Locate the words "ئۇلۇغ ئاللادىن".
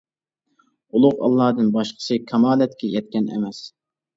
0.99-1.69